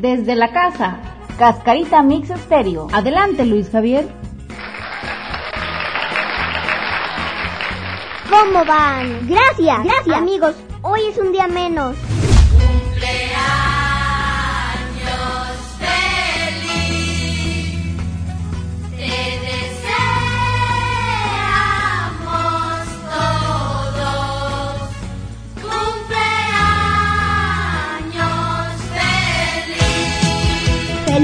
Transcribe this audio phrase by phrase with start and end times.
[0.00, 0.98] Desde la casa,
[1.40, 2.86] Cascarita Mix Estéreo.
[2.92, 4.06] Adelante, Luis Javier.
[8.30, 9.26] ¿Cómo van?
[9.26, 10.54] Gracias, gracias amigos.
[10.82, 11.96] Hoy es un día menos.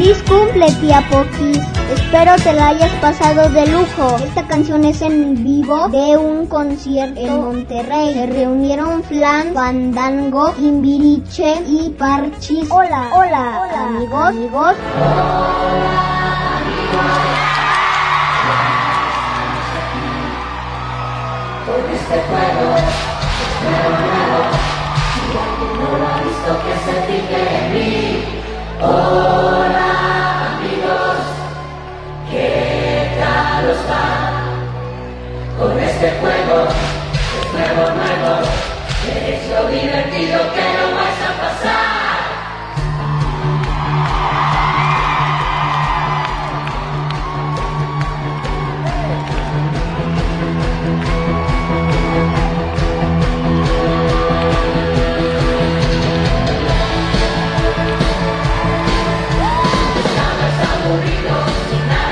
[0.04, 1.62] Feliz cumple, tía Pokis.
[1.94, 4.16] Espero te la hayas pasado de lujo.
[4.22, 8.12] Esta canción es en vivo de un concierto en Monterrey.
[8.12, 12.70] Se reunieron Flan, Fandango, Imbiriche y Parchis.
[12.70, 14.28] Hola, hola, hola amigos.
[14.28, 14.76] amigos.
[14.94, 15.40] Hola,
[27.72, 28.13] amigos.